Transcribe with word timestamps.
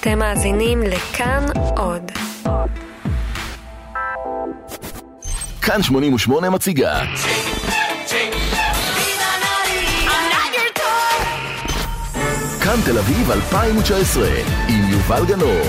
אתם 0.00 0.18
מאזינים 0.18 0.82
לכאן 0.82 1.46
עוד. 1.76 2.02
כאן 5.62 5.82
88 5.82 6.50
מציגה. 6.50 7.00
כאן 12.62 12.80
תל 12.84 12.98
אביב 12.98 13.30
2019 13.30 14.28
עם 14.68 14.90
יובל 14.90 15.24
גנור. 15.26 15.62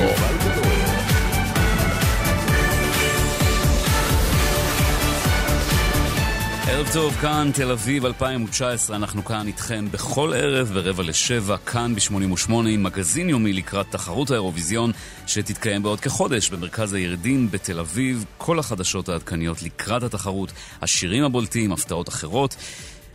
ערב 6.72 6.88
טוב, 6.94 7.14
כאן 7.14 7.50
תל 7.54 7.72
אביב 7.72 8.06
2019, 8.06 8.96
אנחנו 8.96 9.26
כאן 9.26 9.48
איתכם 9.48 9.86
בכל 9.92 10.34
ערב 10.36 10.72
ברבע 10.74 11.04
לשבע, 11.04 11.58
כאן 11.58 11.96
ב-88 11.96 12.52
עם 12.52 12.84
מגזין 12.84 13.30
יומי 13.30 13.54
לקראת 13.54 13.92
תחרות 13.92 14.32
האירוויזיון 14.32 14.92
שתתקיים 15.28 15.84
בעוד 15.84 16.00
כחודש 16.00 16.50
במרכז 16.50 16.94
הירדים 16.94 17.52
בתל 17.52 17.80
אביב, 17.80 18.26
כל 18.38 18.60
החדשות 18.60 19.10
העדכניות 19.10 19.64
לקראת 19.64 20.04
התחרות, 20.04 20.52
השירים 20.82 21.24
הבולטים, 21.24 21.72
הפתעות 21.72 22.10
אחרות. 22.10 22.56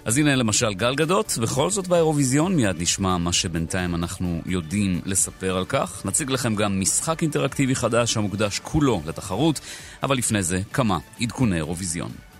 אז 0.04 0.18
הנה 0.18 0.36
למשל 0.36 0.74
גל 0.74 0.94
גדות, 0.94 1.38
בכל 1.42 1.70
זאת 1.70 1.88
באירוויזיון 1.88 2.56
מיד 2.56 2.76
נשמע 2.82 3.18
מה 3.18 3.32
שבינתיים 3.32 3.94
אנחנו 3.94 4.40
יודעים 4.46 5.00
לספר 5.04 5.56
על 5.56 5.64
כך. 5.64 6.02
נציג 6.06 6.30
לכם 6.30 6.54
גם 6.54 6.80
משחק 6.80 7.22
אינטראקטיבי 7.22 7.74
חדש 7.74 8.16
המוקדש 8.16 8.58
כולו 8.58 9.02
לתחרות, 9.06 9.60
אבל 10.02 10.16
לפני 10.16 10.42
זה 10.42 10.60
כמה 10.72 10.98
עדכוני 11.20 11.56
אירוויזיון. 11.56 12.33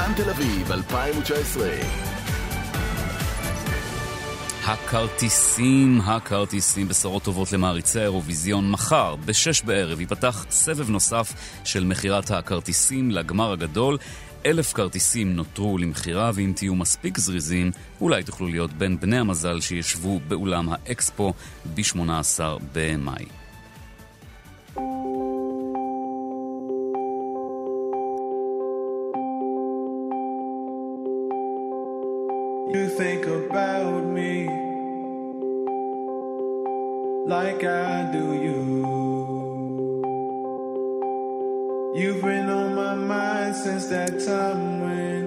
כאן 0.00 0.12
תל 0.16 0.30
אביב 0.30 0.72
2019 0.72 1.70
הכרטיסים, 4.64 6.00
הכרטיסים, 6.00 6.88
בשורות 6.88 7.22
טובות 7.22 7.52
למעריצי 7.52 8.00
האירוויזיון. 8.00 8.70
מחר, 8.70 9.16
בשש 9.24 9.62
בערב, 9.62 10.00
ייפתח 10.00 10.46
סבב 10.50 10.90
נוסף 10.90 11.32
של 11.64 11.84
מכירת 11.84 12.30
הכרטיסים 12.30 13.10
לגמר 13.10 13.52
הגדול. 13.52 13.98
אלף 14.46 14.72
כרטיסים 14.72 15.36
נותרו 15.36 15.78
למכירה, 15.78 16.30
ואם 16.34 16.52
תהיו 16.56 16.74
מספיק 16.74 17.18
זריזים, 17.18 17.70
אולי 18.00 18.22
תוכלו 18.22 18.48
להיות 18.48 18.72
בין 18.72 19.00
בני 19.00 19.18
המזל 19.18 19.60
שישבו 19.60 20.20
באולם 20.28 20.68
האקספו 20.68 21.32
ב-18 21.74 22.40
במאי. 22.72 23.39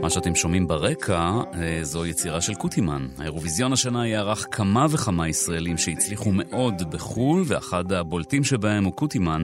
מה 0.02 0.10
שאתם 0.10 0.36
שומעים 0.36 0.68
ברקע 0.68 1.42
אה, 1.54 1.80
זו 1.82 2.06
יצירה 2.06 2.42
של 2.42 2.54
קוטימן. 2.54 3.08
האירוויזיון 3.18 3.74
השנה 3.74 4.08
יערך 4.08 4.48
כמה 4.52 4.86
וכמה 4.90 5.30
ישראלים 5.30 5.78
שהצליחו 5.78 6.32
מאוד 6.34 6.92
בחו"ל, 6.92 7.44
ואחד 7.48 7.92
הבולטים 7.92 8.44
שבהם 8.44 8.84
הוא 8.84 8.94
קוטימן, 8.94 9.44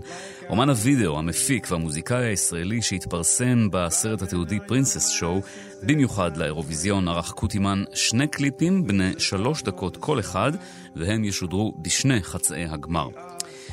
אומן 0.50 0.70
הווידאו, 0.70 1.20
המפיק 1.20 1.68
והמוזיקאי 1.72 2.26
הישראלי 2.26 2.82
שהתפרסם 2.82 3.68
בסרט 3.72 4.22
התיעודי 4.22 4.60
פרינסס 4.68 5.10
שואו. 5.10 5.42
במיוחד 5.84 6.38
לאירוויזיון 6.38 7.08
ערך 7.08 7.32
קוטימן 7.32 7.84
שני 7.94 8.28
קליפים 8.28 8.88
בני 8.88 9.12
שלוש 9.18 9.64
דקות 9.64 9.98
כל 9.98 10.20
אחד, 10.20 10.52
והם 10.96 11.24
ישודרו 11.24 11.74
בשני 11.82 12.24
חצאי 12.24 12.66
הגמר. 12.66 13.08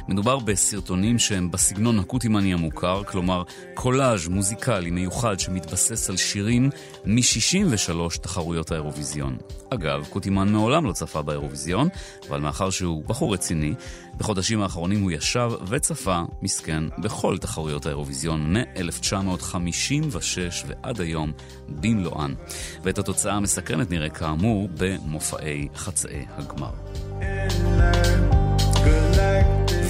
מדובר 0.08 0.38
בסרטונים 0.38 1.18
שהם 1.18 1.50
בסגנון 1.50 1.98
הקוטימני 1.98 2.54
המוכר, 2.54 3.04
כלומר 3.04 3.42
קולאז' 3.74 4.28
מוזיקלי 4.28 4.90
מיוחד 4.90 5.40
שמתבסס 5.40 6.10
על 6.10 6.16
שירים 6.16 6.70
מ-63 7.04 8.18
תחרויות 8.20 8.72
האירוויזיון. 8.72 9.36
אגב, 9.70 10.06
קוטימן 10.10 10.52
מעולם 10.52 10.84
לא 10.84 10.92
צפה 10.92 11.22
באירוויזיון, 11.22 11.88
אבל 12.28 12.40
מאחר 12.40 12.70
שהוא 12.70 13.04
בחור 13.04 13.34
רציני, 13.34 13.74
בחודשים 14.18 14.62
האחרונים 14.62 15.02
הוא 15.02 15.10
ישב 15.10 15.50
וצפה, 15.68 16.22
מסכן, 16.42 16.84
בכל 16.98 17.38
תחרויות 17.38 17.86
האירוויזיון 17.86 18.56
מ-1956 18.56 20.66
ועד 20.66 21.00
היום 21.00 21.32
במלואן. 21.68 22.34
ואת 22.82 22.98
התוצאה 22.98 23.34
המסקרנת 23.34 23.90
נראה 23.90 24.08
כאמור 24.08 24.68
במופעי 24.78 25.68
חצאי 25.74 26.24
הגמר. 26.36 26.72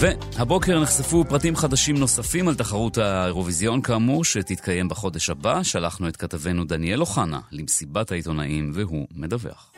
והבוקר 0.01 0.81
נחשפו 0.81 1.25
פרטים 1.29 1.57
חדשים 1.57 1.97
נוספים 1.97 2.49
על 2.49 2.55
תחרות 2.55 2.99
האירוויזיון 2.99 3.83
כאמור, 3.83 4.25
שתתקיים 4.25 4.89
בחודש 4.89 5.31
הבא. 5.31 5.63
שלחנו 5.63 6.09
את 6.09 6.17
כתבנו 6.17 6.65
דניאל 6.65 7.01
אוחנה 7.01 7.41
למסיבת 7.53 8.13
העיתונאים, 8.13 8.71
והוא 8.75 9.07
מדווח. 9.17 9.71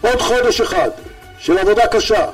עוד 0.00 0.20
חודש 0.20 0.60
אחד 0.60 0.88
של 1.38 1.58
עבודה 1.58 1.82
קשה, 1.92 2.26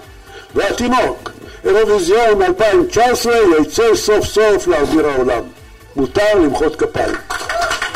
והתינוק, 0.55 1.31
אירוויזיון 1.65 2.43
2019, 2.43 3.33
יצא 3.63 3.83
סוף 3.95 4.25
סוף 4.25 4.67
לאוויר 4.67 5.07
העולם. 5.07 5.43
מותר 5.97 6.39
למחוא 6.45 6.69
כפיים. 6.69 7.15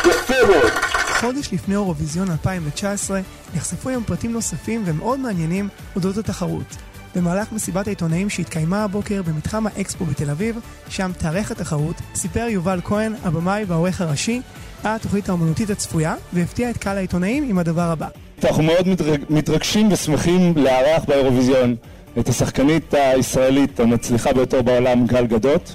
יפה 0.06 0.34
מאוד. 0.48 0.72
חודש 1.20 1.52
לפני 1.52 1.74
אירוויזיון 1.74 2.30
2019 2.30 3.20
נחשפו 3.54 3.88
היום 3.88 4.04
פרטים 4.04 4.32
נוספים 4.32 4.82
ומאוד 4.86 5.20
מעניינים 5.20 5.68
אודות 5.96 6.16
התחרות. 6.16 6.76
במהלך 7.16 7.52
מסיבת 7.52 7.86
העיתונאים 7.86 8.30
שהתקיימה 8.30 8.84
הבוקר 8.84 9.22
במתחם 9.22 9.66
האקספו 9.66 10.04
בתל 10.04 10.30
אביב, 10.30 10.58
שם 10.88 11.10
תארך 11.18 11.50
התחרות, 11.50 11.96
סיפר 12.14 12.46
יובל 12.50 12.80
כהן, 12.84 13.12
הבמאי 13.24 13.64
והעורך 13.68 14.00
הראשי, 14.00 14.40
על 14.84 14.96
התוכנית 14.96 15.28
האומנותית 15.28 15.70
הצפויה, 15.70 16.14
והפתיע 16.32 16.70
את 16.70 16.76
קהל 16.76 16.96
העיתונאים 16.96 17.50
עם 17.50 17.58
הדבר 17.58 17.82
הבא. 17.82 18.08
אנחנו 18.44 18.62
מאוד 18.62 18.88
מתרג... 18.88 19.20
מתרגשים 19.30 19.92
ושמחים 19.92 20.52
לארח 20.56 21.04
באירוויזיון 21.04 21.76
את 22.18 22.28
השחקנית 22.28 22.94
הישראלית 22.94 23.80
המצליחה 23.80 24.32
ביותר 24.32 24.62
בעולם, 24.62 25.06
גל 25.06 25.26
גדות. 25.26 25.74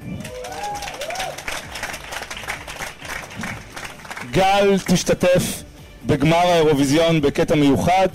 גל 4.32 4.78
תשתתף 4.86 5.64
בגמר 6.06 6.38
האירוויזיון 6.38 7.22
בקטע 7.22 7.56
מיוחד, 7.56 8.08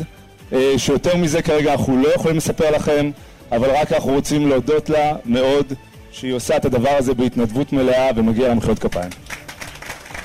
שיותר 0.76 1.16
מזה 1.16 1.42
כרגע 1.42 1.72
אנחנו 1.72 2.02
לא 2.02 2.08
יכולים 2.14 2.36
לספר 2.36 2.70
לכם, 2.70 3.10
אבל 3.52 3.70
רק 3.70 3.92
אנחנו 3.92 4.12
רוצים 4.12 4.48
להודות 4.48 4.90
לה 4.90 5.12
מאוד 5.24 5.72
שהיא 6.10 6.32
עושה 6.32 6.56
את 6.56 6.64
הדבר 6.64 6.90
הזה 6.98 7.14
בהתנדבות 7.14 7.72
מלאה 7.72 8.10
ומגיע 8.16 8.48
לה 8.48 8.54
מחיאות 8.54 8.78
כפיים. 8.78 9.10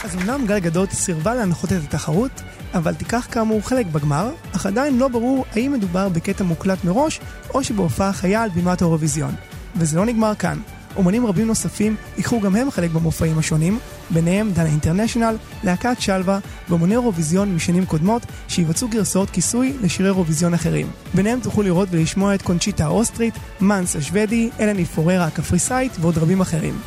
אז 0.04 0.16
אמנם 0.16 0.46
גל 0.48 0.60
גדות 0.60 0.92
סירבה 0.92 1.36
להנחות 1.36 1.72
את 1.72 1.78
התחרות, 1.88 2.42
אבל 2.74 2.94
תיקח 2.94 3.28
כאמור 3.32 3.62
חלק 3.62 3.86
בגמר, 3.86 4.30
אך 4.56 4.66
עדיין 4.66 4.98
לא 4.98 5.08
ברור 5.08 5.46
האם 5.56 5.74
מדובר 5.74 6.10
בקטע 6.10 6.44
מוקלט 6.44 6.84
מראש, 6.84 7.20
או 7.54 7.64
שבהופעה 7.64 8.14
חיה 8.14 8.44
על 8.44 8.50
בימת 8.50 8.82
האירוויזיון. 8.82 9.36
וזה 9.76 9.98
לא 9.98 10.06
נגמר 10.06 10.36
כאן. 10.36 10.58
אומנים 10.96 11.26
רבים 11.26 11.48
נוספים 11.48 11.96
ייקחו 12.18 12.42
גם 12.42 12.56
הם 12.56 12.72
חלק 12.72 12.92
במופעים 12.92 13.38
השונים, 13.38 13.80
ביניהם 14.10 14.52
דנה 14.52 14.70
אינטרנשיונל, 14.70 15.36
להקת 15.64 15.96
שלווה 16.00 16.40
ואומני 16.70 16.94
אירוויזיון 16.94 17.56
משנים 17.56 17.86
קודמות 17.86 18.22
שיבצעו 18.48 18.88
גרסאות 18.88 19.30
כיסוי 19.30 19.74
לשירי 19.82 20.10
אירוויזיון 20.10 20.54
אחרים. 20.54 20.88
ביניהם 21.14 21.40
תוכלו 21.40 21.64
לראות 21.64 21.90
ולשמוע 21.92 22.36
את 22.36 22.42
קונצ'יטה 22.42 22.86
האוסטרית, 22.86 23.34
מאנס 23.62 23.96
השוודי, 23.96 24.50
אלני 24.60 24.86
פוררה 24.86 25.26
הקפריסאית 25.26 25.92
ועוד 26.00 26.18
רבים 26.18 26.42
אחרים. 26.42 26.80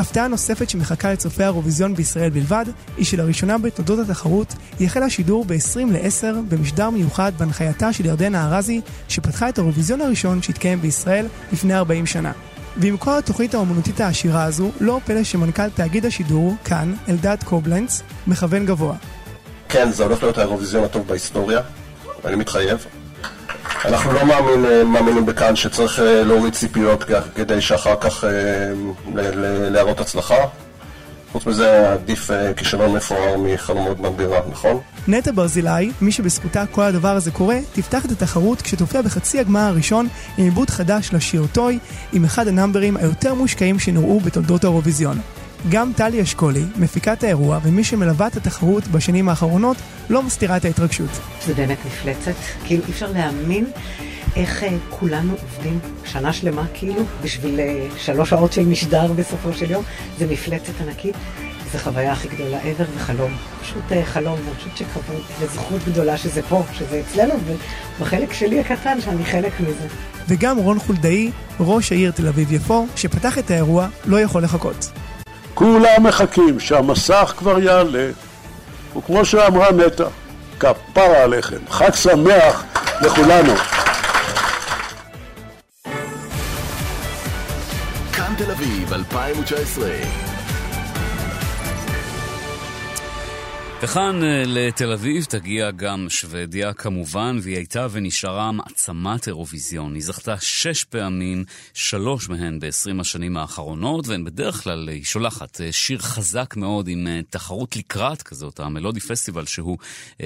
הפתעה 0.00 0.28
נוספת 0.28 0.70
שמחכה 0.70 1.12
לצופי 1.12 1.42
האירוויזיון 1.42 1.94
בישראל 1.94 2.30
בלבד, 2.30 2.64
היא 2.96 3.04
שלראשונה 3.04 3.58
בתולדות 3.58 3.98
התחרות 4.08 4.54
יחל 4.80 5.02
השידור 5.02 5.44
ב-20 5.44 5.92
ל-10 5.92 6.36
במשדר 6.48 6.90
מיוחד 6.90 7.32
בהנחייתה 7.38 7.92
של 7.92 8.06
ירדנה 8.06 8.46
ארזי, 8.46 8.80
שפתחה 9.08 9.48
את 9.48 9.58
האירוויזיון 9.58 10.00
הראשון 10.00 10.42
שהתקיים 10.42 10.80
בישראל 10.80 11.26
לפני 11.52 11.74
40 11.74 12.06
שנה. 12.06 12.32
ועם 12.76 12.96
כל 12.96 13.18
התוכנית 13.18 13.54
האומנותית 13.54 14.00
העשירה 14.00 14.44
הזו, 14.44 14.70
לא 14.80 15.00
פלא 15.04 15.24
שמנכ"ל 15.24 15.68
תאגיד 15.68 16.06
השידור, 16.06 16.54
כאן, 16.64 16.94
אלדד 17.08 17.36
קובלנץ, 17.44 18.02
מכוון 18.26 18.66
גבוה. 18.66 18.94
כן, 19.68 19.90
זה 19.92 20.04
הולך 20.04 20.22
להיות 20.22 20.38
האירוויזיון 20.38 20.84
הטוב 20.84 21.06
בהיסטוריה, 21.06 21.60
אני 22.24 22.36
מתחייב. 22.36 22.86
אנחנו 23.84 24.12
לא 24.12 24.26
מאמין, 24.26 24.86
מאמינים 24.86 25.26
בכאן 25.26 25.56
שצריך 25.56 26.00
אה, 26.00 26.22
להוריד 26.22 26.54
ציפיות 26.54 27.04
כדי 27.34 27.60
שאחר 27.60 27.94
כך 28.00 28.24
אה, 28.24 28.30
להראות 29.70 30.00
הצלחה. 30.00 30.36
חוץ 31.32 31.46
מזה 31.46 31.92
עדיף 31.92 32.30
אה, 32.30 32.54
כישלון 32.54 32.96
מפואר 32.96 33.36
מחלומות 33.38 34.00
במדינה, 34.00 34.36
נכון? 34.50 34.80
נטע 35.08 35.30
ברזילי, 35.34 35.90
מי 36.00 36.12
שבזכותה 36.12 36.66
כל 36.66 36.82
הדבר 36.82 37.16
הזה 37.16 37.30
קורה, 37.30 37.58
תפתח 37.72 38.04
את 38.04 38.10
התחרות 38.10 38.62
כשתופיע 38.62 39.02
בחצי 39.02 39.40
הגמר 39.40 39.60
הראשון 39.60 40.08
עם 40.38 40.44
עיבוד 40.44 40.70
חדש 40.70 41.10
לשיר 41.12 41.46
טוי, 41.52 41.78
עם 42.12 42.24
אחד 42.24 42.48
הנאמברים 42.48 42.96
היותר 42.96 43.34
מושקעים 43.34 43.78
שנראו 43.78 44.20
בתולדות 44.20 44.64
האירוויזיון. 44.64 45.18
גם 45.68 45.92
טלי 45.96 46.22
אשכולי, 46.22 46.64
מפיקת 46.76 47.24
האירוע 47.24 47.58
ומי 47.62 47.84
שמלווה 47.84 48.26
את 48.26 48.36
התחרות 48.36 48.88
בשנים 48.88 49.28
האחרונות, 49.28 49.76
לא 50.10 50.22
מסתירה 50.22 50.56
את 50.56 50.64
ההתרגשות. 50.64 51.10
זה 51.46 51.54
באמת 51.54 51.78
מפלצת, 51.86 52.34
כאילו 52.64 52.84
אי 52.86 52.90
אפשר 52.92 53.12
להאמין 53.12 53.64
איך 54.36 54.62
אה, 54.62 54.76
כולנו 54.90 55.32
עובדים 55.32 55.78
שנה 56.04 56.32
שלמה 56.32 56.64
כאילו 56.74 57.02
בשביל 57.22 57.60
אה, 57.60 57.86
שלוש 57.96 58.30
שעות 58.30 58.52
של 58.52 58.66
משדר 58.66 59.12
בסופו 59.12 59.52
של 59.52 59.70
יום, 59.70 59.84
זה 60.18 60.26
מפלצת 60.26 60.72
ענקית. 60.80 61.14
זו 61.72 61.78
חוויה 61.78 62.12
הכי 62.12 62.28
גדולה 62.28 62.58
ever 62.60 62.96
וחלום. 62.96 63.36
פשוט 63.62 63.92
אה, 63.92 64.04
חלום, 64.04 64.34
ואני 64.34 64.54
חושבת 64.56 64.76
שקבעו, 64.76 65.18
וזכות 65.40 65.80
גדולה 65.86 66.16
שזה 66.16 66.42
פה, 66.42 66.62
שזה 66.72 67.00
אצלנו, 67.00 67.34
ובחלק 67.98 68.32
שלי 68.32 68.60
הקטן 68.60 69.00
שאני 69.00 69.24
חלק 69.24 69.60
מזה. 69.60 69.86
וגם 70.28 70.58
רון 70.58 70.78
חולדאי, 70.78 71.30
ראש 71.60 71.92
העיר 71.92 72.10
תל 72.10 72.28
אביב-יפו, 72.28 72.86
שפתח 72.96 73.38
את 73.38 73.50
האירוע, 73.50 73.86
לא 74.06 74.20
יכול 74.20 74.42
לחכות. 74.42 74.90
כולם 75.54 76.02
מחכים 76.02 76.60
שהמסך 76.60 77.34
כבר 77.36 77.58
יעלה, 77.58 78.10
וכמו 78.96 79.24
שאמרה 79.24 79.72
נטע, 79.72 80.04
כפרה 80.60 81.22
עליכם. 81.22 81.58
חג 81.68 81.94
שמח 81.94 82.64
לכולנו. 83.02 83.79
כאן 88.30 88.44
תל 88.44 88.50
אביב 88.50 88.92
2019 88.92 89.90
וכאן 93.82 94.22
אה, 94.24 94.42
לתל 94.46 94.92
אביב 94.92 95.24
תגיע 95.24 95.70
גם 95.70 96.06
שוודיה 96.08 96.72
כמובן, 96.72 97.38
והיא 97.42 97.56
הייתה 97.56 97.86
ונשארה 97.90 98.52
מעצמת 98.52 99.28
אירוויזיון. 99.28 99.94
היא 99.94 100.02
זכתה 100.02 100.34
שש 100.40 100.84
פעמים, 100.84 101.44
שלוש 101.74 102.28
מהן 102.28 102.60
ב-20 102.60 103.00
השנים 103.00 103.36
האחרונות, 103.36 104.08
והן 104.08 104.24
בדרך 104.24 104.62
כלל, 104.62 104.88
היא 104.88 105.04
שולחת 105.04 105.60
אה, 105.60 105.72
שיר 105.72 105.98
חזק 105.98 106.56
מאוד 106.56 106.88
עם 106.88 107.06
אה, 107.06 107.20
תחרות 107.30 107.76
לקראת 107.76 108.22
כזאת, 108.22 108.60
המלודי 108.60 109.00
פסטיבל 109.00 109.46
שהוא 109.46 109.78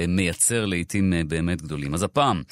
מייצר 0.09 0.67
לעיתים 0.67 1.13
באמת 1.29 1.63
גדולים. 1.63 1.95
אז 1.95 2.03
הפעם... 2.03 2.43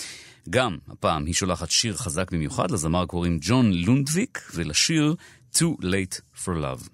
גם 0.50 0.76
הפעם 0.88 1.26
היא 1.26 1.34
שולחת 1.34 1.70
שיר 1.70 1.96
חזק 1.96 2.32
במיוחד, 2.32 2.70
לזמר 2.70 3.06
קוראים 3.06 3.38
ג'ון 3.40 3.72
לונדוויק, 3.72 4.50
ולשיר 4.54 5.14
Too 5.54 5.76
Late 5.82 6.22
for 6.32 6.56
Love. 6.56 6.88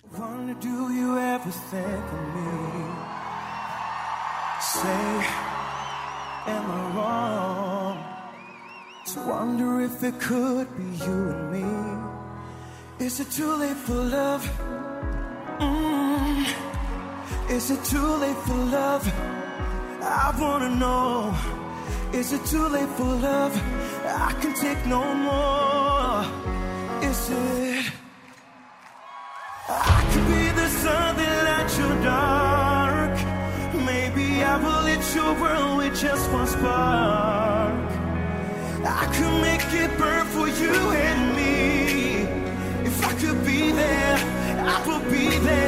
Wonder 9.27 9.81
if 9.83 10.03
it 10.03 10.19
could 10.21 10.67
be 10.77 10.85
you 11.05 11.31
and 11.31 11.53
me? 11.53 13.07
Is 13.07 13.21
it 13.21 13.31
too 13.31 13.55
late 13.55 13.77
for 13.77 13.95
love? 13.95 14.43
Mm. 15.61 16.47
Is 17.51 17.71
it 17.71 17.85
too 17.85 18.11
late 18.17 18.37
for 18.39 18.57
love? 18.57 19.07
I 20.03 20.35
wanna 20.41 20.75
know. 20.75 21.33
Is 22.13 22.33
it 22.33 22.45
too 22.47 22.67
late 22.67 22.89
for 22.97 23.05
love? 23.05 23.55
I 24.05 24.33
can 24.41 24.53
take 24.55 24.85
no 24.85 25.03
more. 25.15 26.25
Is 27.09 27.31
it? 27.31 27.98
Your 35.29 35.41
world 35.41 35.77
with 35.79 36.01
just 36.01 36.31
one 36.33 36.47
spark. 36.47 37.75
I 38.85 39.07
could 39.15 39.41
make 39.43 39.67
it 39.75 39.99
burn 39.99 40.27
for 40.27 40.49
you 40.49 40.73
and 40.73 41.37
me. 41.37 42.23
If 42.87 43.05
I 43.05 43.13
could 43.15 43.45
be 43.45 43.71
there, 43.73 44.17
I 44.59 44.87
will 44.87 45.11
be 45.11 45.39
there. 45.39 45.68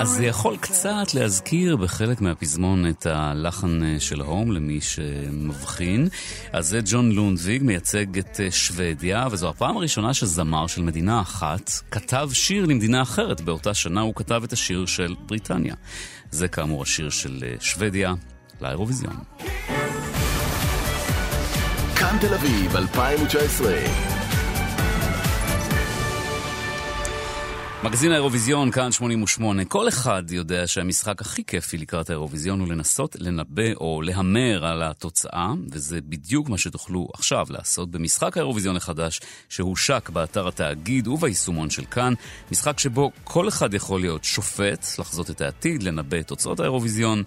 אז 0.00 0.08
זה 0.08 0.26
יכול 0.26 0.56
קצת 0.56 1.14
להזכיר 1.14 1.76
בחלק 1.76 2.20
מהפזמון 2.20 2.86
את 2.86 3.06
הלחן 3.06 3.98
של 3.98 4.20
הום, 4.20 4.52
למי 4.52 4.80
שמבחין. 4.80 6.08
אז 6.52 6.68
זה 6.68 6.80
ג'ון 6.84 7.12
לונדוויג, 7.12 7.62
מייצג 7.62 8.18
את 8.18 8.40
אה, 8.40 8.50
שוודיה, 8.50 9.26
וזו 9.30 9.48
הפעם 9.48 9.76
הראשונה 9.76 10.14
שזמר 10.14 10.66
של 10.66 10.82
מדינה 10.82 11.20
אחת 11.20 11.70
כתב 11.90 12.30
שיר 12.32 12.64
למדינה 12.66 13.02
אחרת. 13.02 13.40
באותה 13.40 13.74
שנה 13.74 14.00
הוא 14.00 14.14
כתב 14.14 14.42
את 14.44 14.52
השיר 14.52 14.86
של 14.86 15.14
בריטניה. 15.26 15.74
זה 16.30 16.48
כאמור 16.48 16.82
השיר 16.82 17.10
של 17.10 17.38
אה, 17.42 17.54
שוודיה 17.60 18.14
לאירוויזיון. 18.60 19.16
כאן 21.96 22.16
תל 22.20 22.34
אביב 22.34 22.76
2019 22.76 24.13
מגזין 27.84 28.12
האירוויזיון, 28.12 28.70
כאן 28.70 28.92
88. 28.92 29.64
כל 29.64 29.88
אחד 29.88 30.22
יודע 30.30 30.66
שהמשחק 30.66 31.20
הכי 31.20 31.44
כיפי 31.44 31.78
לקראת 31.78 32.10
האירוויזיון 32.10 32.60
הוא 32.60 32.68
לנסות 32.68 33.16
לנבא 33.20 33.74
או 33.76 34.02
להמר 34.02 34.66
על 34.66 34.82
התוצאה, 34.82 35.52
וזה 35.72 36.00
בדיוק 36.00 36.48
מה 36.48 36.58
שתוכלו 36.58 37.08
עכשיו 37.14 37.46
לעשות 37.50 37.90
במשחק 37.90 38.36
האירוויזיון 38.36 38.76
החדש, 38.76 39.20
שהושק 39.48 40.10
באתר 40.12 40.48
התאגיד 40.48 41.08
וביישומון 41.08 41.70
של 41.70 41.84
כאן. 41.84 42.14
משחק 42.52 42.78
שבו 42.78 43.10
כל 43.24 43.48
אחד 43.48 43.74
יכול 43.74 44.00
להיות 44.00 44.24
שופט, 44.24 44.86
לחזות 44.98 45.30
את 45.30 45.40
העתיד, 45.40 45.82
לנבא 45.82 46.18
את 46.20 46.26
תוצאות 46.26 46.60
האירוויזיון. 46.60 47.22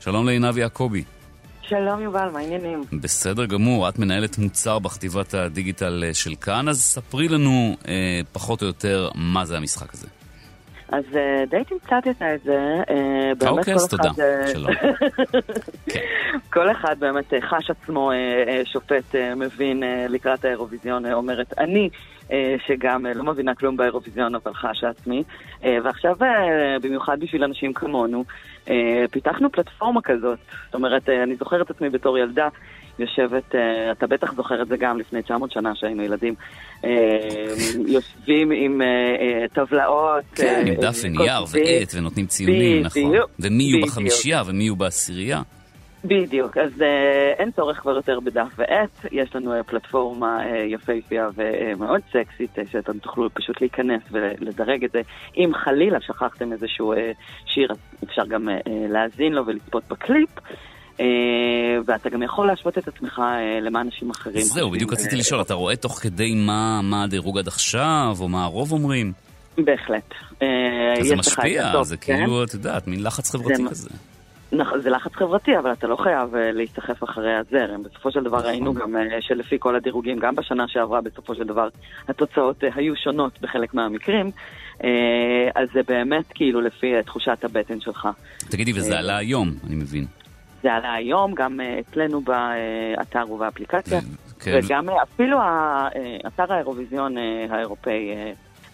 שלום 0.00 0.26
לעינב 0.26 0.58
יעקבי. 0.58 1.04
שלום 1.72 2.00
יובל, 2.00 2.28
מה 2.32 2.38
העניינים? 2.38 2.84
בסדר 2.92 3.46
גמור, 3.46 3.88
את 3.88 3.98
מנהלת 3.98 4.38
מוצר 4.38 4.78
בחטיבת 4.78 5.34
הדיגיטל 5.34 6.04
אה, 6.06 6.14
של 6.14 6.34
כאן, 6.34 6.68
אז 6.68 6.82
ספרי 6.82 7.28
לנו 7.28 7.76
אה, 7.88 8.20
פחות 8.32 8.62
או 8.62 8.66
יותר 8.66 9.10
מה 9.14 9.44
זה 9.44 9.56
המשחק 9.56 9.94
הזה. 9.94 10.06
אז 10.92 11.04
אה, 11.16 11.44
די 11.50 11.64
תמצאת 11.64 12.08
את 12.08 12.42
זה, 12.44 12.58
אה, 12.90 13.32
באמת 13.38 13.64
כל 13.64 13.70
אז 13.70 13.88
תודה. 13.88 14.10
אחד... 14.10 14.20
אה, 14.20 14.46
שלום. 14.46 14.70
כן. 15.90 16.00
כל 16.50 16.70
אחד 16.70 16.96
באמת 16.98 17.34
אה, 17.34 17.40
חש 17.40 17.70
עצמו 17.70 18.10
אה, 18.12 18.16
אה, 18.48 18.62
שופט 18.64 19.14
אה, 19.14 19.34
מבין 19.34 19.82
אה, 19.82 20.06
לקראת 20.08 20.44
האירוויזיון, 20.44 21.06
אה, 21.06 21.12
אומרת 21.12 21.58
אני, 21.58 21.88
אה, 22.32 22.56
שגם 22.66 23.06
אה, 23.06 23.14
לא 23.14 23.24
מבינה 23.24 23.54
כלום 23.54 23.76
באירוויזיון, 23.76 24.34
אבל 24.34 24.54
חשה 24.54 24.88
עצמי. 24.88 25.22
אה, 25.64 25.78
ועכשיו, 25.84 26.16
אה, 26.22 26.76
במיוחד 26.82 27.20
בשביל 27.20 27.44
אנשים 27.44 27.72
כמונו, 27.72 28.24
אה, 28.68 29.04
פיתחנו 29.10 29.52
פלטפורמה 29.52 30.02
כזאת. 30.02 30.38
זאת 30.64 30.74
אומרת, 30.74 31.08
אה, 31.08 31.22
אני 31.22 31.36
זוכרת 31.36 31.70
עצמי 31.70 31.90
בתור 31.90 32.18
ילדה. 32.18 32.48
יושבת, 33.02 33.54
אה, 33.54 33.92
אתה 33.92 34.06
בטח 34.06 34.34
זוכר 34.34 34.62
את 34.62 34.68
זה 34.68 34.76
גם 34.76 34.98
לפני 34.98 35.22
900 35.22 35.52
שנה 35.52 35.74
שהיינו 35.74 36.02
ילדים, 36.02 36.34
אה, 36.84 36.90
יושבים 37.86 38.50
עם 38.50 38.82
אה, 38.82 39.48
טבלאות. 39.52 40.24
כן, 40.34 40.64
עם 40.66 40.74
דף 40.74 40.96
ונייר. 41.04 41.44
ועט 41.52 41.94
ונותנים 41.94 42.26
ציונים, 42.26 42.82
נכון. 42.82 43.02
ומי 43.40 43.64
יהיו. 43.64 43.86
בחמישייה 43.86 44.42
ומי 44.46 44.64
יהיו 44.64 44.76
בעשירייה. 44.76 45.42
בדיוק, 46.04 46.56
אז 46.56 46.82
אה, 46.82 47.32
אין 47.38 47.50
צורך 47.50 47.80
כבר 47.80 47.96
יותר 47.96 48.20
בדף 48.20 48.48
ועט, 48.56 49.06
יש 49.12 49.36
לנו 49.36 49.54
אה, 49.54 49.62
פלטפורמה 49.62 50.46
אה, 50.46 50.56
יפהפייה 50.58 51.28
ומאוד 51.34 52.00
סקסית, 52.12 52.58
אה, 52.58 52.64
שאתם 52.72 52.98
תוכלו 52.98 53.34
פשוט 53.34 53.60
להיכנס 53.60 54.02
ולדרג 54.10 54.84
את 54.84 54.90
זה. 54.90 55.00
אם 55.36 55.50
חלילה 55.54 56.00
שכחתם 56.00 56.52
איזשהו 56.52 56.92
אה, 56.92 57.12
שיר, 57.46 57.72
אז 57.72 57.78
אפשר 58.04 58.26
גם 58.26 58.48
אה, 58.48 58.56
להאזין 58.66 59.32
לו 59.32 59.46
ולצפות 59.46 59.82
בקליפ. 59.88 60.30
אה, 61.02 61.06
ואתה 61.86 62.10
גם 62.10 62.22
יכול 62.22 62.46
להשוות 62.46 62.78
את 62.78 62.88
עצמך 62.88 63.18
אה, 63.24 63.60
למה 63.60 63.80
אנשים 63.80 64.10
אחרים 64.10 64.42
זהו, 64.42 64.70
בדיוק 64.70 64.92
רציתי 64.92 65.14
אה, 65.14 65.20
לשאול, 65.20 65.40
אתה 65.40 65.54
רואה 65.54 65.76
תוך 65.76 65.98
כדי 65.98 66.34
מה 66.82 67.04
הדירוג 67.04 67.38
עד 67.38 67.48
עכשיו, 67.48 68.16
או 68.20 68.28
מה 68.28 68.44
הרוב 68.44 68.72
אומרים? 68.72 69.12
בהחלט. 69.58 70.14
זה 71.02 71.16
משפיע, 71.16 71.82
זה 71.82 71.96
כן? 71.96 72.16
כאילו, 72.16 72.44
את 72.44 72.54
יודעת, 72.54 72.88
מין 72.88 73.02
לחץ 73.02 73.30
חברתי 73.30 73.56
זה- 73.56 73.70
כזה. 73.70 73.88
נכון, 74.52 74.80
זה 74.80 74.90
לחץ 74.90 75.14
חברתי, 75.14 75.58
אבל 75.58 75.72
אתה 75.72 75.86
לא 75.86 75.96
חייב 75.96 76.28
להסתחף 76.36 77.04
אחרי 77.04 77.34
הזרם. 77.34 77.82
בסופו 77.82 78.10
של 78.12 78.20
דבר 78.24 78.38
נכון. 78.38 78.50
ראינו 78.50 78.74
גם 78.74 78.94
שלפי 79.20 79.56
כל 79.58 79.76
הדירוגים, 79.76 80.18
גם 80.18 80.36
בשנה 80.36 80.64
שעברה, 80.68 81.00
בסופו 81.00 81.34
של 81.34 81.44
דבר 81.44 81.68
התוצאות 82.08 82.64
היו 82.74 82.96
שונות 82.96 83.32
בחלק 83.40 83.74
מהמקרים. 83.74 84.30
אז 85.54 85.68
זה 85.74 85.80
באמת 85.88 86.24
כאילו 86.34 86.60
לפי 86.60 86.92
תחושת 87.06 87.38
הבטן 87.44 87.80
שלך. 87.80 88.08
תגידי, 88.38 88.72
וזה 88.72 88.98
עלה 88.98 89.16
היום, 89.16 89.54
אני 89.66 89.74
מבין. 89.74 90.06
זה 90.62 90.72
עלה 90.72 90.94
היום, 90.94 91.34
גם 91.34 91.60
אה, 91.60 91.80
אצלנו 91.80 92.20
באתר 92.20 93.30
ובאפליקציה, 93.30 94.00
כן, 94.40 94.60
וגם 94.64 94.88
אה, 94.88 95.02
אפילו 95.02 95.38
אה, 95.38 95.88
אתר 96.26 96.52
האירוויזיון 96.52 97.14
האירופאי 97.50 98.10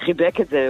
חיבק 0.00 0.40
את 0.40 0.48
זה 0.48 0.68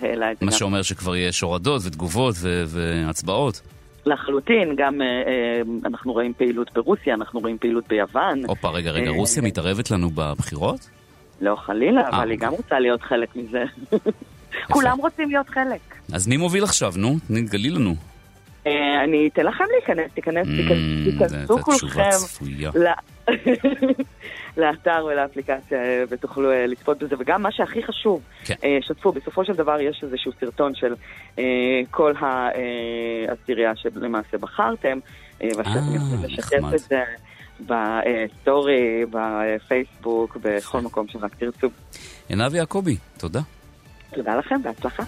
והעלה 0.00 0.32
את 0.32 0.38
זה. 0.38 0.44
מה 0.44 0.52
גם. 0.52 0.58
שאומר 0.58 0.82
שכבר 0.82 1.16
יש 1.16 1.40
הורדות 1.40 1.82
ותגובות 1.84 2.34
והצבעות. 2.66 3.60
לחלוטין, 4.06 4.76
גם 4.76 5.02
אה, 5.02 5.06
אה, 5.06 5.62
אנחנו 5.84 6.12
רואים 6.12 6.32
פעילות 6.32 6.72
ברוסיה, 6.74 7.14
אנחנו 7.14 7.40
רואים 7.40 7.58
פעילות 7.58 7.88
ביוון. 7.88 8.44
הופה, 8.46 8.68
רגע, 8.68 8.90
רגע, 8.90 9.10
אה, 9.10 9.16
רוסיה 9.16 9.42
מתערבת 9.42 9.90
לנו 9.90 10.10
בבחירות? 10.10 10.88
לא 11.40 11.56
חלילה, 11.56 12.08
אבל 12.08 12.30
היא 12.30 12.38
גם 12.38 12.52
רוצה 12.52 12.78
להיות 12.78 13.02
חלק 13.02 13.36
מזה. 13.36 13.64
כולם 14.72 14.98
רוצים 14.98 15.28
להיות 15.28 15.48
חלק. 15.48 15.80
אז 16.12 16.28
מי 16.28 16.36
מוביל 16.36 16.64
עכשיו, 16.64 16.92
נו? 16.96 17.16
תגלי 17.28 17.70
לנו. 17.70 17.94
אה, 18.66 19.04
אני 19.04 19.28
אתן 19.32 19.46
לכם 19.46 19.64
להיכנס, 19.72 20.12
תיכנס, 20.14 20.46
Mm, 20.46 21.10
תיכנסו 21.10 21.58
כולכם 21.58 22.10
לאתר 24.56 25.06
ולאפליקציה 25.10 25.82
אה, 25.82 26.04
ותוכלו 26.08 26.50
אה, 26.50 26.66
לצפות 26.66 27.02
בזה. 27.02 27.16
וגם 27.18 27.42
מה 27.42 27.52
שהכי 27.52 27.82
חשוב, 27.82 28.22
כן. 28.44 28.54
שתפו, 28.80 29.12
בסופו 29.12 29.44
של 29.44 29.52
דבר 29.52 29.80
יש 29.80 30.00
איזשהו 30.02 30.32
סרטון 30.40 30.72
של 30.74 30.94
כל 31.90 32.12
העשירייה 32.18 33.76
שלמעשה 33.76 34.38
בחרתם, 34.38 34.98
ואתם 35.40 35.94
יכולים 35.94 36.24
לשתף. 36.24 36.74
את 36.74 36.78
זה 36.78 37.02
בסטורי, 37.60 39.04
בפייסבוק, 39.10 40.36
בכל 40.42 40.80
מקום 40.80 41.08
שרק 41.08 41.34
תרצו. 41.34 41.68
עינב 42.28 42.54
יעקבי, 42.54 42.96
תודה. 43.18 43.40
תודה 44.14 44.36
לכם, 44.36 44.62
בהצלחה. 44.62 45.02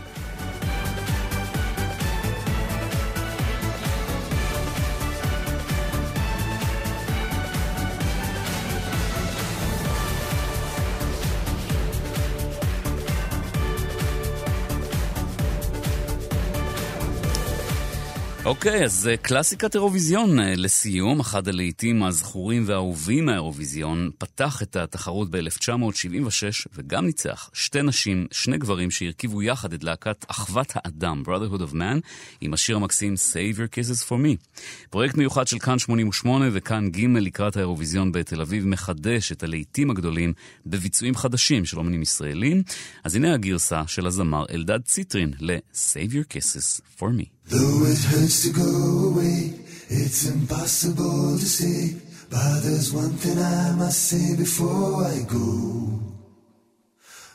אוקיי, 18.44 18.84
אז 18.84 19.08
אה, 19.08 19.16
קלאסיקת 19.16 19.74
אירוויזיון 19.74 20.40
אה, 20.40 20.54
לסיום, 20.56 21.20
אחד 21.20 21.48
הלהיטים 21.48 22.02
הזכורים 22.02 22.62
והאהובים 22.66 23.26
מהאירוויזיון, 23.26 24.10
פתח 24.18 24.62
את 24.62 24.76
התחרות 24.76 25.30
ב-1976 25.30 26.66
וגם 26.74 27.06
ניצח 27.06 27.50
שתי 27.52 27.82
נשים, 27.82 28.26
שני 28.30 28.58
גברים 28.58 28.90
שהרכיבו 28.90 29.42
יחד 29.42 29.72
את 29.72 29.84
להקת 29.84 30.24
אחוות 30.28 30.72
האדם, 30.74 31.22
Brotherhood 31.26 31.60
of 31.60 31.72
Man, 31.72 32.00
עם 32.40 32.54
השיר 32.54 32.76
המקסים 32.76 33.14
Save 33.14 33.56
Your 33.56 33.76
Kisses 33.76 34.08
for 34.08 34.14
Me. 34.14 34.60
פרויקט 34.90 35.16
מיוחד 35.16 35.46
של 35.46 35.58
כאן 35.58 35.78
88 35.78 36.48
וכאן 36.52 36.90
ג' 36.90 37.06
לקראת 37.06 37.56
האירוויזיון 37.56 38.12
בתל 38.12 38.40
אביב 38.40 38.66
מחדש 38.66 39.32
את 39.32 39.42
הלהיטים 39.42 39.90
הגדולים 39.90 40.32
בביצועים 40.66 41.14
חדשים 41.14 41.64
של 41.64 41.78
אומנים 41.78 42.02
ישראלים. 42.02 42.62
אז 43.04 43.16
הנה 43.16 43.34
הגרסה 43.34 43.82
של 43.86 44.06
הזמר 44.06 44.44
אלדד 44.50 44.80
ציטרין 44.84 45.32
ל-Save 45.40 46.10
Your 46.10 46.34
Kisses 46.34 46.80
for 46.98 47.04
Me. 47.04 47.34
Though 47.46 47.84
it 47.84 48.02
hurts 48.04 48.42
to 48.44 48.50
go 48.52 49.10
away, 49.10 49.54
it's 49.88 50.26
impossible 50.26 51.36
to 51.38 51.44
say. 51.44 52.00
But 52.30 52.60
there's 52.60 52.92
one 52.92 53.10
thing 53.10 53.38
I 53.38 53.72
must 53.72 54.08
say 54.08 54.36
before 54.36 55.04
I 55.04 55.22
go. 55.28 56.00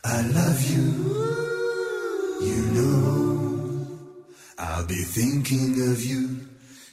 I 0.03 0.21
love 0.21 0.61
you, 0.71 0.87
you 2.41 2.61
know. 2.73 3.87
I'll 4.57 4.87
be 4.87 5.03
thinking 5.03 5.91
of 5.91 6.03
you 6.03 6.39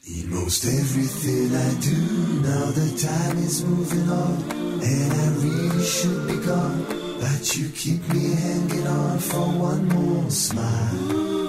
in 0.06 0.30
most 0.30 0.64
everything 0.64 1.54
I 1.54 1.74
do. 1.80 1.98
Now 2.42 2.70
the 2.70 2.96
time 2.98 3.38
is 3.38 3.64
moving 3.64 4.10
on, 4.10 4.36
and 4.82 5.12
I 5.12 5.28
really 5.42 5.84
should 5.84 6.28
be 6.28 6.36
gone. 6.46 6.84
But 7.18 7.56
you 7.56 7.70
keep 7.70 8.06
me 8.12 8.34
hanging 8.34 8.86
on 8.86 9.18
for 9.18 9.46
one 9.48 9.88
more 9.88 10.30
smile. 10.30 11.45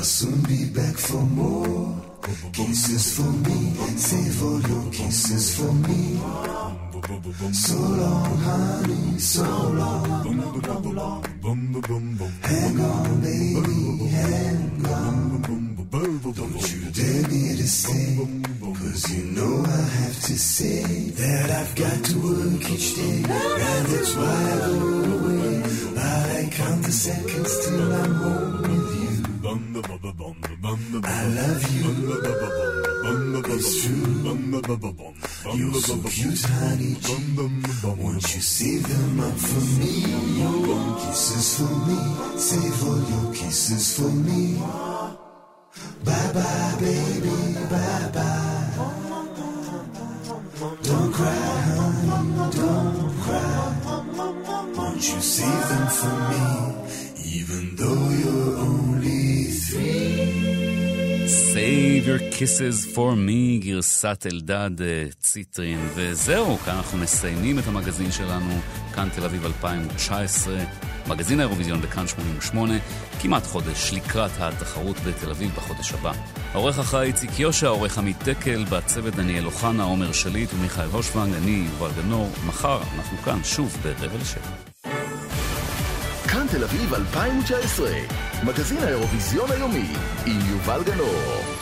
I'll 0.00 0.06
soon 0.06 0.40
be 0.44 0.64
back 0.70 0.96
for 0.96 1.20
more. 1.20 2.09
Kisses 2.22 3.16
for 3.16 3.32
me, 3.32 3.74
save 3.96 4.42
all 4.44 4.60
your 4.60 4.92
kisses 4.92 5.56
for 5.56 5.72
me. 5.72 6.20
So 7.52 7.76
long, 7.76 8.36
honey, 8.36 9.18
so 9.18 9.42
long. 9.42 10.04
Hang 12.42 12.80
on, 12.80 13.20
baby, 13.20 14.06
hang 14.08 14.86
on. 14.86 15.42
Don't 15.90 16.72
you 16.72 16.90
dare 16.92 17.28
me 17.28 17.56
to 17.56 17.66
stay, 17.66 18.16
cause 18.60 19.10
you 19.12 19.24
know 19.32 19.64
I 19.66 19.82
have 20.00 20.20
to 20.22 20.38
say 20.38 20.82
that 21.10 21.50
I've 21.50 21.74
got 21.74 22.04
to 22.04 22.14
work 22.20 22.70
each 22.70 22.94
day, 22.96 23.24
and 23.24 23.86
that's 23.86 24.14
why 24.14 24.24
I 24.24 24.68
go 24.68 24.76
away. 25.16 25.62
I 25.96 26.48
count 26.52 26.82
the 26.84 26.92
seconds 26.92 27.66
till 27.66 27.92
I'm 27.92 28.14
home. 28.14 28.69
I 31.20 31.26
love 31.26 31.62
you. 31.74 31.90
It's 33.52 33.84
true. 33.84 34.10
You're 35.54 35.74
so 35.74 35.96
cute, 36.08 36.42
honey. 36.48 36.96
Won't 37.84 38.34
you 38.34 38.40
save 38.40 38.88
them 38.88 39.20
up 39.20 39.36
for 39.36 39.64
me? 39.78 39.92
Kisses 41.04 41.58
for 41.58 41.72
me. 41.86 41.98
Save 42.38 42.84
all 42.88 43.02
your 43.10 43.34
kisses 43.34 43.98
for 43.98 44.10
me. 44.10 44.56
Bye 46.04 46.32
bye, 46.32 46.76
baby. 46.80 47.36
Bye 47.68 48.10
bye. 48.14 48.29
Your 62.10 62.30
kisses 62.38 62.96
for 62.96 63.14
me, 63.14 63.64
גרסת 63.64 64.26
אלדד 64.32 64.82
אה, 64.82 65.04
ציטרין. 65.20 65.88
וזהו, 65.94 66.58
כאן 66.58 66.74
אנחנו 66.74 66.98
מסיימים 66.98 67.58
את 67.58 67.66
המגזין 67.66 68.12
שלנו, 68.12 68.60
כאן 68.94 69.08
תל 69.14 69.24
אביב 69.24 69.44
2019, 69.44 70.58
מגזין 71.06 71.40
האירוויזיון 71.40 71.80
בכאן 71.80 72.06
88, 72.06 72.74
כמעט 73.20 73.46
חודש 73.46 73.92
לקראת 73.92 74.30
התחרות 74.38 74.96
בתל 75.06 75.30
אביב 75.30 75.50
בחודש 75.56 75.92
הבא. 75.92 76.12
העורך 76.52 76.78
אחראי 76.78 77.06
איציק 77.06 77.40
יושע, 77.40 77.66
העורך 77.66 77.98
עמית 77.98 78.22
דקל, 78.22 78.64
בצוות 78.70 79.14
דניאל 79.14 79.46
אוחנה, 79.46 79.82
עומר 79.82 80.12
שליט 80.12 80.50
ומיכאל 80.54 80.88
הושבנג, 80.92 81.34
אני 81.34 81.66
יובל 81.70 81.90
גנור. 82.02 82.30
מחר 82.46 82.80
אנחנו 82.96 83.18
כאן 83.18 83.44
שוב 83.44 83.76
ברבע 83.82 84.18
לשבע. 84.20 84.90
כאן 86.28 86.46
תל 86.50 86.64
אביב 86.64 86.94
2019, 86.94 87.92
מגזין 88.44 88.78
האירוויזיון 88.78 89.50
היומי, 89.50 89.86
עם 90.26 90.38
יובל 90.50 90.82
גנור. 90.84 91.59